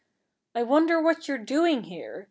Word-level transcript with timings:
I 0.55 0.63
wonder 0.63 0.99
what 0.99 1.27
you're 1.27 1.37
doin' 1.37 1.83
here? 1.83 2.19